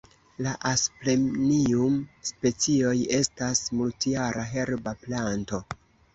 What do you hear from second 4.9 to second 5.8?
planto.